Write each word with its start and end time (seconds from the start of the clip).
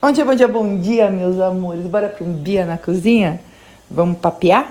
Bom 0.00 0.12
dia, 0.12 0.24
bom 0.24 0.34
dia, 0.36 0.46
bom 0.46 0.78
dia, 0.78 1.10
meus 1.10 1.40
amores. 1.40 1.84
Bora 1.88 2.08
para 2.08 2.24
um 2.24 2.40
dia 2.40 2.64
na 2.64 2.78
cozinha? 2.78 3.40
Vamos 3.90 4.20
papear? 4.20 4.70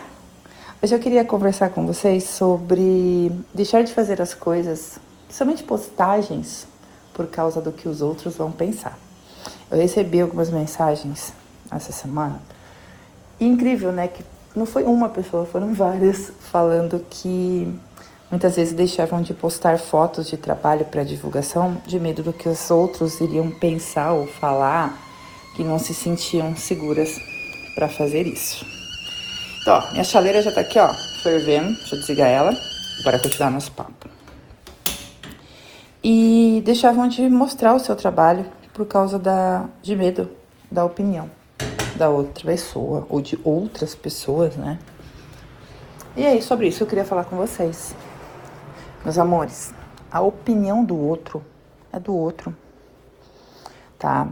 Hoje 0.81 0.95
eu 0.95 0.99
queria 0.99 1.25
conversar 1.25 1.69
com 1.69 1.85
vocês 1.85 2.23
sobre 2.23 3.29
deixar 3.53 3.83
de 3.83 3.91
fazer 3.91 4.21
as 4.21 4.33
coisas, 4.33 4.97
principalmente 5.25 5.63
postagens, 5.63 6.65
por 7.13 7.27
causa 7.27 7.59
do 7.59 7.73
que 7.73 7.89
os 7.89 8.01
outros 8.01 8.37
vão 8.37 8.53
pensar. 8.53 8.97
Eu 9.69 9.77
recebi 9.77 10.21
algumas 10.21 10.49
mensagens 10.49 11.33
essa 11.69 11.91
semana. 11.91 12.41
E 13.37 13.45
incrível, 13.45 13.91
né? 13.91 14.07
Que 14.07 14.23
não 14.55 14.65
foi 14.65 14.85
uma 14.85 15.09
pessoa, 15.09 15.45
foram 15.45 15.73
várias 15.73 16.31
falando 16.39 17.05
que 17.09 17.67
muitas 18.31 18.55
vezes 18.55 18.73
deixavam 18.73 19.21
de 19.21 19.33
postar 19.33 19.77
fotos 19.77 20.27
de 20.27 20.37
trabalho 20.37 20.85
para 20.85 21.03
divulgação 21.03 21.81
de 21.85 21.99
medo 21.99 22.23
do 22.23 22.31
que 22.31 22.47
os 22.47 22.71
outros 22.71 23.19
iriam 23.19 23.51
pensar 23.51 24.13
ou 24.13 24.25
falar 24.25 25.05
que 25.57 25.63
não 25.63 25.79
se 25.79 25.91
sentiam 25.91 26.55
seguras 26.55 27.19
para 27.73 27.89
fazer 27.89 28.27
isso. 28.27 28.63
Então, 29.59 29.73
ó, 29.73 29.91
minha 29.91 30.03
chaleira 30.03 30.39
já 30.39 30.51
tá 30.51 30.61
aqui, 30.61 30.77
ó, 30.77 30.93
fervendo. 31.23 31.75
Deixa 31.75 31.95
eu 31.95 31.99
desligar 31.99 32.29
ela. 32.29 32.55
Bora 33.03 33.17
continuar 33.17 33.49
nosso 33.49 33.71
papo. 33.71 34.07
E 36.03 36.61
deixavam 36.63 37.07
de 37.07 37.27
mostrar 37.27 37.73
o 37.73 37.79
seu 37.79 37.95
trabalho 37.95 38.45
por 38.71 38.85
causa 38.85 39.17
da, 39.17 39.65
de 39.81 39.95
medo 39.95 40.29
da 40.71 40.85
opinião 40.85 41.29
da 41.95 42.07
outra 42.07 42.45
pessoa 42.45 43.07
ou 43.09 43.19
de 43.19 43.39
outras 43.43 43.95
pessoas, 43.95 44.55
né? 44.55 44.77
E 46.15 46.23
aí, 46.23 46.39
sobre 46.39 46.67
isso 46.67 46.83
eu 46.83 46.87
queria 46.87 47.03
falar 47.03 47.25
com 47.25 47.35
vocês. 47.35 47.95
Meus 49.03 49.17
amores, 49.17 49.73
a 50.11 50.21
opinião 50.21 50.85
do 50.85 50.95
outro 50.95 51.43
é 51.91 51.99
do 51.99 52.15
outro, 52.15 52.55
tá? 53.97 54.27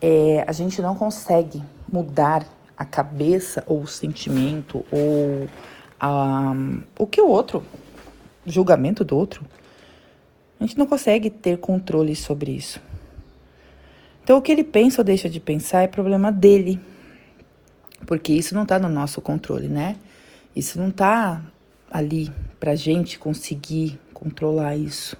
É, 0.00 0.44
a 0.46 0.52
gente 0.52 0.80
não 0.80 0.94
consegue 0.94 1.62
mudar 1.90 2.46
a 2.76 2.84
cabeça 2.84 3.62
ou 3.66 3.82
o 3.82 3.86
sentimento 3.86 4.84
ou 4.90 5.48
o 6.98 7.06
que 7.06 7.20
o 7.20 7.28
outro, 7.28 7.62
o 8.46 8.50
julgamento 8.50 9.04
do 9.04 9.16
outro. 9.16 9.44
A 10.58 10.64
gente 10.64 10.78
não 10.78 10.86
consegue 10.86 11.28
ter 11.28 11.58
controle 11.58 12.16
sobre 12.16 12.52
isso. 12.52 12.80
Então, 14.22 14.38
o 14.38 14.42
que 14.42 14.52
ele 14.52 14.64
pensa 14.64 15.00
ou 15.00 15.04
deixa 15.04 15.28
de 15.28 15.40
pensar 15.40 15.82
é 15.82 15.86
problema 15.86 16.30
dele. 16.30 16.80
Porque 18.06 18.32
isso 18.32 18.54
não 18.54 18.62
está 18.62 18.78
no 18.78 18.88
nosso 18.88 19.20
controle, 19.20 19.68
né? 19.68 19.96
Isso 20.54 20.78
não 20.78 20.88
está 20.88 21.42
ali 21.90 22.32
pra 22.58 22.74
gente 22.74 23.18
conseguir 23.18 23.98
controlar 24.12 24.76
isso. 24.76 25.16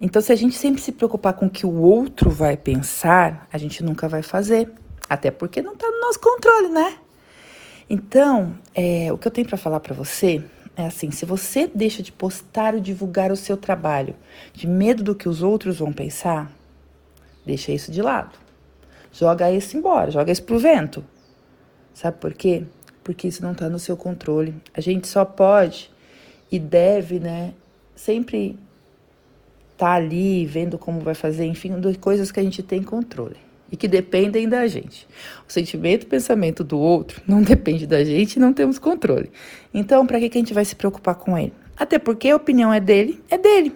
Então, 0.00 0.22
se 0.22 0.32
a 0.32 0.36
gente 0.36 0.56
sempre 0.56 0.80
se 0.80 0.92
preocupar 0.92 1.34
com 1.34 1.46
o 1.46 1.50
que 1.50 1.66
o 1.66 1.82
outro 1.82 2.30
vai 2.30 2.56
pensar, 2.56 3.46
a 3.52 3.58
gente 3.58 3.84
nunca 3.84 4.08
vai 4.08 4.22
fazer. 4.22 4.72
Até 5.08 5.30
porque 5.30 5.60
não 5.60 5.74
está 5.74 5.90
no 5.90 6.00
nosso 6.00 6.18
controle, 6.18 6.68
né? 6.68 6.96
Então, 7.88 8.56
é, 8.74 9.12
o 9.12 9.18
que 9.18 9.26
eu 9.26 9.32
tenho 9.32 9.46
para 9.46 9.58
falar 9.58 9.80
para 9.80 9.92
você 9.92 10.42
é 10.76 10.86
assim: 10.86 11.10
se 11.10 11.26
você 11.26 11.66
deixa 11.66 12.02
de 12.02 12.12
postar 12.12 12.74
ou 12.74 12.80
divulgar 12.80 13.30
o 13.30 13.36
seu 13.36 13.56
trabalho 13.56 14.14
de 14.54 14.66
medo 14.66 15.02
do 15.02 15.14
que 15.14 15.28
os 15.28 15.42
outros 15.42 15.78
vão 15.78 15.92
pensar, 15.92 16.50
deixa 17.44 17.72
isso 17.72 17.92
de 17.92 18.00
lado. 18.00 18.38
Joga 19.12 19.50
isso 19.50 19.76
embora, 19.76 20.10
joga 20.10 20.30
isso 20.30 20.44
pro 20.44 20.58
vento. 20.58 21.04
Sabe 21.92 22.16
por 22.18 22.32
quê? 22.32 22.64
Porque 23.02 23.28
isso 23.28 23.42
não 23.42 23.52
está 23.52 23.68
no 23.68 23.78
seu 23.78 23.96
controle. 23.96 24.54
A 24.72 24.80
gente 24.80 25.08
só 25.08 25.24
pode 25.24 25.90
e 26.50 26.58
deve, 26.58 27.18
né, 27.18 27.52
sempre 27.94 28.58
tá 29.80 29.92
ali 29.94 30.44
vendo 30.44 30.76
como 30.76 31.00
vai 31.00 31.14
fazer, 31.14 31.46
enfim, 31.46 31.72
coisas 31.98 32.30
que 32.30 32.38
a 32.38 32.42
gente 32.42 32.62
tem 32.62 32.82
controle 32.82 33.36
e 33.72 33.76
que 33.76 33.88
dependem 33.88 34.46
da 34.46 34.66
gente. 34.66 35.08
O 35.48 35.50
sentimento 35.50 36.02
e 36.02 36.06
o 36.06 36.08
pensamento 36.08 36.62
do 36.62 36.78
outro 36.78 37.22
não 37.26 37.40
depende 37.40 37.86
da 37.86 38.04
gente 38.04 38.36
e 38.36 38.38
não 38.38 38.52
temos 38.52 38.78
controle. 38.78 39.30
Então, 39.72 40.06
para 40.06 40.20
que, 40.20 40.28
que 40.28 40.36
a 40.36 40.40
gente 40.40 40.52
vai 40.52 40.66
se 40.66 40.76
preocupar 40.76 41.14
com 41.14 41.38
ele? 41.38 41.54
Até 41.78 41.98
porque 41.98 42.28
a 42.28 42.36
opinião 42.36 42.70
é 42.74 42.78
dele, 42.78 43.22
é 43.30 43.38
dele. 43.38 43.74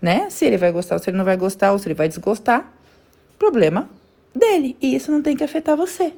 Né? 0.00 0.30
Se 0.30 0.46
ele 0.46 0.56
vai 0.56 0.70
gostar 0.70 0.94
ou 0.94 0.98
se 1.00 1.10
ele 1.10 1.16
não 1.16 1.24
vai 1.24 1.36
gostar, 1.36 1.72
ou 1.72 1.78
se 1.78 1.88
ele 1.88 1.94
vai 1.94 2.06
desgostar, 2.06 2.72
problema 3.36 3.90
dele. 4.32 4.76
E 4.80 4.94
isso 4.94 5.10
não 5.10 5.20
tem 5.20 5.36
que 5.36 5.42
afetar 5.42 5.76
você. 5.76 6.12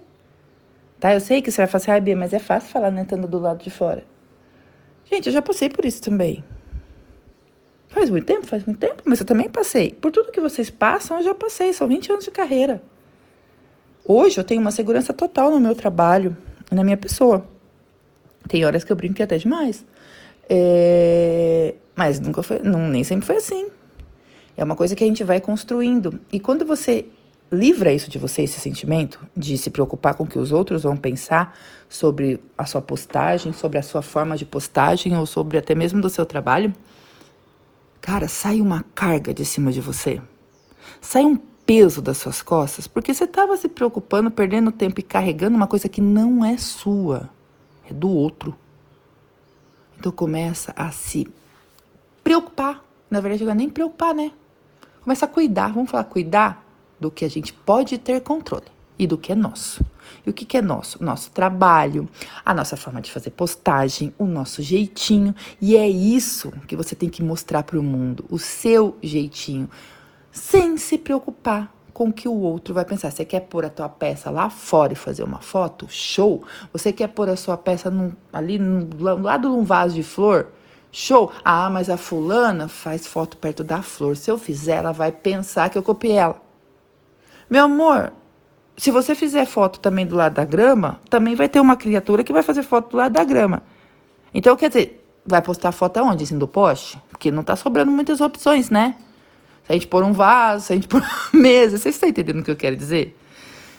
Tá? 1.01 1.15
Eu 1.15 1.21
sei 1.21 1.41
que 1.41 1.51
você 1.51 1.63
vai 1.63 1.67
falar 1.67 1.83
assim, 1.83 1.91
ah, 1.91 2.01
Bia, 2.01 2.17
mas 2.17 2.35
é 2.35 2.39
fácil 2.39 2.71
falar, 2.71 2.91
né, 2.91 3.01
estando 3.01 3.27
do 3.27 3.39
lado 3.39 3.65
de 3.65 3.71
fora. 3.71 4.05
Gente, 5.11 5.29
eu 5.29 5.33
já 5.33 5.41
passei 5.41 5.71
por 5.71 5.87
isso 5.87 6.03
também. 6.03 6.45
Faz 7.93 8.09
muito 8.09 8.25
tempo, 8.25 8.47
faz 8.47 8.65
muito 8.65 8.79
tempo, 8.79 9.03
mas 9.05 9.21
eu 9.21 9.27
também 9.27 9.51
passei. 9.51 9.93
Por 9.93 10.11
tudo 10.11 10.33
que 10.33 10.41
vocês 10.41 10.71
passam, 10.71 11.19
eu 11.19 11.25
já 11.25 11.35
passei, 11.35 11.75
são 11.75 11.87
20 11.87 12.11
anos 12.11 12.25
de 12.25 12.31
carreira. 12.31 12.83
Hoje 14.03 14.39
eu 14.39 14.45
tenho 14.45 14.63
uma 14.63 14.71
segurança 14.71 15.13
total 15.13 15.51
no 15.51 15.61
meu 15.61 15.75
trabalho 15.75 16.35
e 16.71 16.75
na 16.75 16.83
minha 16.83 16.97
pessoa. 16.97 17.47
Tem 18.49 18.65
horas 18.65 18.83
que 18.83 18.91
eu 18.91 18.97
brinco 18.97 19.23
até 19.23 19.37
demais. 19.37 19.85
É... 20.49 21.75
Mas 21.95 22.19
nunca 22.19 22.43
foi, 22.43 22.61
não, 22.61 22.89
nem 22.89 23.05
sempre 23.05 23.27
foi 23.27 23.37
assim. 23.37 23.69
É 24.57 24.65
uma 24.65 24.75
coisa 24.75 24.97
que 24.97 25.05
a 25.05 25.07
gente 25.07 25.23
vai 25.23 25.39
construindo. 25.39 26.19
E 26.33 26.41
quando 26.41 26.65
você 26.65 27.05
livra 27.53 27.93
isso 27.93 28.11
de 28.11 28.19
você, 28.19 28.43
esse 28.43 28.59
sentimento 28.59 29.21
de 29.37 29.59
se 29.59 29.69
preocupar 29.69 30.15
com 30.15 30.25
o 30.25 30.27
que 30.27 30.39
os 30.39 30.51
outros 30.51 30.85
vão 30.85 30.97
pensar 30.97 31.57
sobre 31.89 32.41
a 32.57 32.65
sua 32.65 32.81
postagem, 32.81 33.53
sobre 33.53 33.79
a 33.79 33.83
sua 33.83 34.01
forma 34.01 34.35
de 34.35 34.47
postagem 34.47 35.15
ou 35.15 35.27
sobre 35.27 35.59
até 35.59 35.75
mesmo 35.75 36.01
do 36.01 36.09
seu 36.09 36.25
trabalho, 36.25 36.73
Cara, 38.03 38.27
sai 38.27 38.61
uma 38.61 38.85
carga 38.95 39.33
de 39.33 39.45
cima 39.45 39.71
de 39.71 39.81
você. 39.81 40.21
Sai 41.01 41.25
um 41.25 41.37
peso 41.37 42.03
das 42.03 42.19
suas 42.19 42.43
costas, 42.43 42.89
porque 42.89 43.15
você 43.15 43.25
estava 43.25 43.57
se 43.57 43.69
preocupando, 43.69 44.29
perdendo 44.29 44.73
tempo 44.73 44.99
e 44.99 45.05
carregando 45.05 45.57
uma 45.57 45.69
coisa 45.69 45.89
que 45.89 46.01
não 46.01 46.45
é 46.45 46.57
sua, 46.57 47.31
é 47.89 47.95
do 47.95 48.11
outro. 48.11 48.55
Então 49.97 50.11
começa 50.11 50.75
a 50.77 50.91
se 50.91 51.29
preocupar. 52.25 52.85
Na 53.09 53.21
verdade, 53.21 53.45
não 53.45 53.53
é 53.53 53.55
nem 53.55 53.71
preocupar, 53.71 54.13
né? 54.13 54.33
Começa 55.05 55.25
a 55.25 55.29
cuidar. 55.29 55.73
Vamos 55.73 55.89
falar 55.89 56.05
cuidar 56.05 56.67
do 56.99 57.09
que 57.09 57.25
a 57.25 57.31
gente 57.31 57.53
pode 57.53 57.97
ter 57.99 58.21
controle 58.21 58.67
e 59.03 59.07
do 59.07 59.19
que 59.19 59.33
é 59.33 59.35
nosso. 59.35 59.85
E 60.25 60.31
o 60.31 60.33
que, 60.33 60.45
que 60.45 60.57
é 60.57 60.63
nosso? 60.63 61.03
Nosso 61.03 61.33
trabalho, 61.33 62.09
a 62.45 62.55
nossa 62.55 62.77
forma 62.77 63.01
de 63.01 63.11
fazer 63.11 63.31
postagem, 63.31 64.15
o 64.17 64.25
nosso 64.25 64.63
jeitinho. 64.63 65.35
E 65.61 65.77
é 65.77 65.89
isso 65.89 66.53
que 66.69 66.77
você 66.77 66.95
tem 66.95 67.09
que 67.09 67.23
mostrar 67.23 67.65
para 67.65 67.79
o 67.79 67.83
mundo, 67.83 68.25
o 68.31 68.39
seu 68.39 68.97
jeitinho, 69.03 69.69
sem 70.31 70.77
se 70.77 70.97
preocupar 70.97 71.75
com 71.93 72.09
o 72.09 72.13
que 72.13 72.29
o 72.29 72.35
outro 72.35 72.73
vai 72.73 72.85
pensar. 72.85 73.11
Você 73.11 73.25
quer 73.25 73.41
pôr 73.41 73.65
a 73.65 73.71
tua 73.71 73.89
peça 73.89 74.31
lá 74.31 74.49
fora 74.49 74.93
e 74.93 74.97
fazer 74.97 75.25
uma 75.25 75.41
foto? 75.41 75.87
Show! 75.91 76.45
Você 76.73 76.93
quer 76.93 77.09
pôr 77.09 77.29
a 77.29 77.37
sua 77.37 77.57
peça 77.57 77.91
num, 77.91 78.13
ali 78.33 78.57
no, 78.57 78.89
lado 79.21 79.49
de 79.49 79.55
um 79.55 79.65
vaso 79.65 79.97
de 79.97 80.05
flor? 80.05 80.53
Show! 80.93 81.33
Ah, 81.45 81.69
mas 81.69 81.91
a 81.91 81.97
fulana 81.97 82.69
faz 82.69 83.05
foto 83.05 83.37
perto 83.37 83.65
da 83.65 83.83
flor. 83.83 84.17
Se 84.17 84.31
eu 84.31 84.39
fizer, 84.39 84.77
ela 84.77 84.93
vai 84.93 85.11
pensar 85.11 85.69
que 85.71 85.77
eu 85.77 85.83
copiei 85.83 86.17
ela. 86.17 86.41
Meu 87.51 87.65
amor, 87.65 88.13
se 88.77 88.91
você 88.91 89.15
fizer 89.15 89.45
foto 89.47 89.79
também 89.81 90.07
do 90.07 90.17
lado 90.17 90.35
da 90.35 90.45
grama, 90.45 91.01
também 91.11 91.35
vai 91.35 91.49
ter 91.49 91.61
uma 91.61 91.77
criatura 91.77 92.25
que 92.25 92.33
vai 92.33 92.43
fazer 92.43 92.63
foto 92.63 92.91
do 92.91 92.97
lado 92.97 93.13
da 93.13 93.25
grama. 93.25 93.63
Então, 94.35 94.57
quer 94.57 94.69
dizer, 94.69 95.05
vai 95.25 95.43
postar 95.43 95.73
foto 95.73 95.99
aonde? 95.99 96.25
Assim, 96.25 96.39
do 96.39 96.49
poste? 96.49 96.99
Porque 97.11 97.31
não 97.31 97.43
tá 97.43 97.55
sobrando 97.55 97.91
muitas 97.91 98.21
opções, 98.21 98.71
né? 98.71 98.97
Se 99.65 99.73
a 99.73 99.75
gente 99.75 99.87
pôr 99.87 100.03
um 100.03 100.13
vaso, 100.13 100.67
se 100.67 100.73
a 100.73 100.77
gente 100.77 100.89
pôr 100.89 101.01
uma 101.01 101.11
mesa, 101.41 101.79
vocês 101.79 101.95
estão 101.95 102.09
entendendo 102.09 102.41
o 102.41 102.43
que 102.43 102.51
eu 102.51 102.57
quero 102.57 102.77
dizer? 102.77 103.17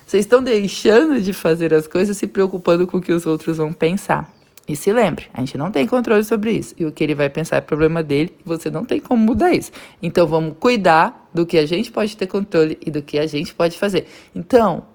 Vocês 0.05 0.25
estão 0.25 0.43
deixando 0.43 1.19
de 1.19 1.33
fazer 1.33 1.73
as 1.73 1.87
coisas 1.87 2.15
se 2.15 2.27
preocupando 2.27 2.85
com 2.85 2.97
o 2.97 3.01
que 3.01 3.11
os 3.11 3.25
outros 3.25 3.57
vão 3.57 3.73
pensar. 3.73 4.31
E 4.65 4.77
se 4.77 4.93
lembre, 4.93 5.25
a 5.33 5.41
gente 5.41 5.57
não 5.57 5.69
tem 5.69 5.85
controle 5.85 6.23
sobre 6.23 6.51
isso. 6.53 6.73
E 6.77 6.85
o 6.85 6.91
que 6.91 7.03
ele 7.03 7.13
vai 7.13 7.29
pensar 7.29 7.57
é 7.57 7.61
problema 7.61 8.01
dele 8.01 8.33
você 8.45 8.69
não 8.69 8.85
tem 8.85 8.99
como 8.99 9.21
mudar 9.23 9.51
isso. 9.53 9.71
Então 10.01 10.25
vamos 10.25 10.55
cuidar 10.57 11.29
do 11.33 11.45
que 11.45 11.57
a 11.57 11.65
gente 11.65 11.91
pode 11.91 12.15
ter 12.15 12.27
controle 12.27 12.77
e 12.85 12.89
do 12.89 13.01
que 13.01 13.19
a 13.19 13.27
gente 13.27 13.53
pode 13.53 13.77
fazer. 13.77 14.07
Então, 14.33 14.85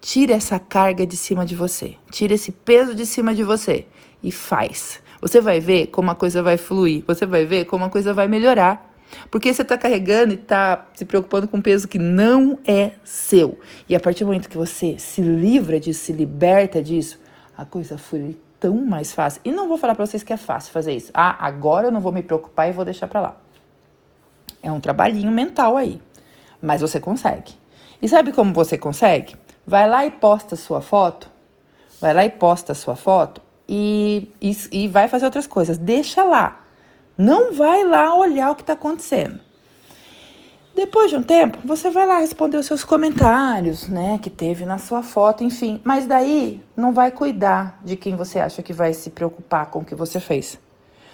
tire 0.00 0.32
essa 0.32 0.58
carga 0.58 1.06
de 1.06 1.18
cima 1.18 1.44
de 1.44 1.54
você. 1.54 1.96
Tire 2.10 2.34
esse 2.34 2.50
peso 2.50 2.94
de 2.94 3.04
cima 3.04 3.34
de 3.34 3.44
você 3.44 3.84
e 4.22 4.32
faz. 4.32 5.02
Você 5.20 5.38
vai 5.38 5.60
ver 5.60 5.88
como 5.88 6.10
a 6.10 6.14
coisa 6.14 6.42
vai 6.42 6.56
fluir. 6.56 7.04
Você 7.06 7.26
vai 7.26 7.44
ver 7.44 7.66
como 7.66 7.84
a 7.84 7.90
coisa 7.90 8.14
vai 8.14 8.26
melhorar. 8.26 8.88
Porque 9.30 9.52
você 9.52 9.60
está 9.60 9.76
carregando 9.76 10.32
e 10.32 10.36
está 10.36 10.88
se 10.94 11.04
preocupando 11.04 11.46
com 11.46 11.58
um 11.58 11.62
peso 11.62 11.86
que 11.86 11.98
não 11.98 12.58
é 12.66 12.92
seu. 13.04 13.58
E 13.86 13.94
a 13.94 14.00
partir 14.00 14.24
do 14.24 14.28
momento 14.28 14.48
que 14.48 14.56
você 14.56 14.96
se 14.98 15.20
livra 15.20 15.78
disso, 15.78 16.04
se 16.04 16.12
liberta 16.12 16.82
disso, 16.82 17.20
a 17.54 17.66
coisa 17.66 17.98
flui 17.98 18.38
tão 18.60 18.76
mais 18.76 19.12
fácil. 19.12 19.40
E 19.44 19.50
não 19.50 19.66
vou 19.66 19.78
falar 19.78 19.94
para 19.94 20.06
vocês 20.06 20.22
que 20.22 20.32
é 20.32 20.36
fácil 20.36 20.72
fazer 20.72 20.94
isso. 20.94 21.10
Ah, 21.14 21.44
agora 21.44 21.88
eu 21.88 21.90
não 21.90 22.00
vou 22.00 22.12
me 22.12 22.22
preocupar 22.22 22.68
e 22.68 22.72
vou 22.72 22.84
deixar 22.84 23.08
para 23.08 23.20
lá. 23.20 23.36
É 24.62 24.70
um 24.70 24.78
trabalhinho 24.78 25.32
mental 25.32 25.76
aí, 25.76 26.00
mas 26.60 26.82
você 26.82 27.00
consegue. 27.00 27.54
E 28.00 28.08
sabe 28.08 28.32
como 28.32 28.52
você 28.52 28.76
consegue? 28.76 29.34
Vai 29.66 29.88
lá 29.88 30.04
e 30.04 30.10
posta 30.10 30.54
sua 30.56 30.80
foto. 30.80 31.30
Vai 32.00 32.14
lá 32.14 32.24
e 32.24 32.30
posta 32.30 32.74
sua 32.74 32.96
foto 32.96 33.42
e, 33.68 34.30
e, 34.40 34.56
e 34.72 34.88
vai 34.88 35.08
fazer 35.08 35.24
outras 35.26 35.46
coisas. 35.46 35.78
Deixa 35.78 36.24
lá. 36.24 36.60
Não 37.16 37.52
vai 37.52 37.84
lá 37.84 38.14
olhar 38.14 38.50
o 38.50 38.54
que 38.54 38.62
está 38.62 38.72
acontecendo. 38.72 39.40
Depois 40.80 41.10
de 41.10 41.16
um 41.18 41.22
tempo, 41.22 41.58
você 41.62 41.90
vai 41.90 42.06
lá 42.06 42.20
responder 42.20 42.56
os 42.56 42.64
seus 42.64 42.82
comentários, 42.84 43.86
né, 43.86 44.18
que 44.18 44.30
teve 44.30 44.64
na 44.64 44.78
sua 44.78 45.02
foto, 45.02 45.44
enfim. 45.44 45.78
Mas 45.84 46.06
daí 46.06 46.62
não 46.74 46.90
vai 46.90 47.10
cuidar 47.10 47.78
de 47.84 47.96
quem 47.96 48.16
você 48.16 48.40
acha 48.40 48.62
que 48.62 48.72
vai 48.72 48.94
se 48.94 49.10
preocupar 49.10 49.66
com 49.66 49.80
o 49.80 49.84
que 49.84 49.94
você 49.94 50.18
fez. 50.18 50.58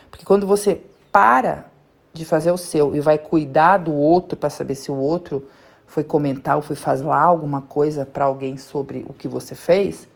Porque 0.09 0.25
quando 0.25 0.47
você 0.47 0.83
para 1.11 1.67
de 2.13 2.25
fazer 2.25 2.53
o 2.53 2.57
seu 2.57 2.95
e 2.95 3.01
vai 3.01 3.19
cuidar 3.19 3.79
do 3.79 3.93
outro 3.93 4.39
para 4.39 4.51
saber 4.51 4.77
se 4.77 4.89
o 4.89 4.95
outro 4.95 5.49
foi 5.85 6.05
comentar 6.05 6.55
ou 6.55 6.63
foi 6.63 6.77
falar 6.77 7.23
alguma 7.23 7.61
coisa 7.61 8.07
para 8.07 8.27
alguém 8.27 8.57
sobre 8.57 9.05
o 9.09 9.13
que 9.13 9.27
você 9.27 9.57
fez, 9.57 10.07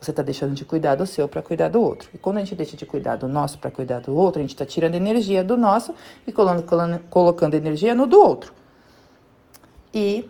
você 0.00 0.12
está 0.12 0.22
deixando 0.22 0.54
de 0.54 0.64
cuidar 0.64 0.94
do 0.94 1.04
seu 1.04 1.26
para 1.26 1.42
cuidar 1.42 1.66
do 1.66 1.82
outro. 1.82 2.08
E 2.14 2.18
quando 2.18 2.36
a 2.36 2.40
gente 2.40 2.54
deixa 2.54 2.76
de 2.76 2.86
cuidar 2.86 3.16
do 3.16 3.26
nosso 3.26 3.58
para 3.58 3.72
cuidar 3.72 3.98
do 4.02 4.14
outro, 4.14 4.38
a 4.38 4.42
gente 4.42 4.54
está 4.54 4.64
tirando 4.64 4.94
energia 4.94 5.42
do 5.42 5.56
nosso 5.56 5.92
e 6.24 6.30
colocando, 6.30 7.00
colocando 7.10 7.54
energia 7.54 7.92
no 7.92 8.06
do 8.06 8.20
outro. 8.20 8.59
E 9.92 10.28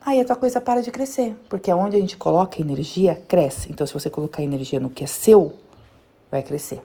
aí 0.00 0.20
a 0.20 0.24
tua 0.24 0.36
coisa 0.36 0.60
para 0.60 0.82
de 0.82 0.90
crescer, 0.90 1.36
porque 1.48 1.70
aonde 1.70 1.96
a 1.96 2.00
gente 2.00 2.16
coloca 2.16 2.60
energia, 2.60 3.14
cresce. 3.28 3.70
Então, 3.70 3.86
se 3.86 3.92
você 3.92 4.08
colocar 4.08 4.42
energia 4.42 4.80
no 4.80 4.90
que 4.90 5.04
é 5.04 5.06
seu, 5.06 5.52
vai 6.30 6.42
crescer. 6.42 6.82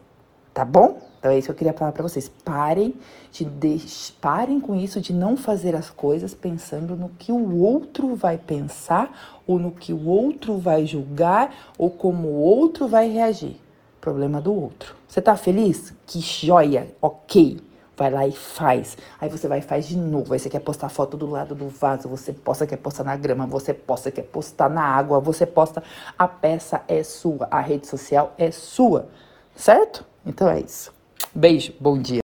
Tá 0.54 0.66
bom? 0.66 1.00
Então 1.20 1.32
é 1.32 1.38
isso 1.38 1.48
que 1.48 1.52
eu 1.52 1.56
queria 1.56 1.74
falar 1.74 1.92
para 1.92 2.04
vocês. 2.04 2.30
Parem 2.44 2.96
de 3.32 3.46
deix... 3.46 4.14
parem 4.22 4.60
com 4.60 4.76
isso 4.76 5.00
de 5.00 5.14
não 5.14 5.38
fazer 5.38 5.76
as 5.76 5.90
coisas 5.90 6.34
pensando 6.34 6.96
no 6.96 7.10
que 7.10 7.32
o 7.32 7.60
outro 7.60 8.16
vai 8.16 8.38
pensar 8.38 9.40
ou 9.46 9.60
no 9.60 9.72
que 9.72 9.94
o 9.94 10.08
outro 10.08 10.58
vai 10.58 10.86
julgar 10.86 11.74
ou 11.78 11.90
como 11.90 12.28
o 12.28 12.40
outro 12.42 12.88
vai 12.88 13.10
reagir. 13.10 13.58
Problema 14.02 14.42
do 14.42 14.54
outro. 14.54 14.96
Você 15.08 15.22
tá 15.22 15.36
feliz? 15.36 15.94
Que 16.06 16.20
joia, 16.20 16.96
ok. 17.02 17.60
Vai 17.98 18.12
lá 18.12 18.28
e 18.28 18.32
faz. 18.32 18.96
Aí 19.20 19.28
você 19.28 19.48
vai 19.48 19.58
e 19.58 19.62
faz 19.64 19.88
de 19.88 19.98
novo. 19.98 20.32
Aí 20.32 20.40
você 20.40 20.50
quer 20.50 20.60
postar 20.60 20.88
foto 20.88 21.18
do 21.18 21.26
lado 21.26 21.56
do 21.56 21.68
vaso, 21.68 22.08
você 22.08 22.32
posta, 22.32 22.68
quer 22.68 22.78
postar 22.78 23.04
na 23.04 23.18
grama, 23.18 23.48
você 23.48 23.74
posta, 23.74 24.12
quer 24.12 24.22
postar 24.22 24.70
na 24.70 24.84
água, 24.84 25.20
você 25.20 25.48
posta. 25.48 25.84
A 26.18 26.28
peça 26.28 26.84
é 26.88 27.02
sua, 27.02 27.48
a 27.50 27.60
rede 27.60 27.88
social 27.88 28.36
é 28.38 28.52
sua, 28.52 29.10
certo? 29.56 30.06
Então 30.24 30.48
é 30.48 30.60
isso. 30.60 30.94
Beijo, 31.34 31.74
bom 31.80 32.00
dia. 32.00 32.16